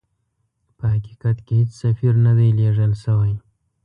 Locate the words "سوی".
3.03-3.33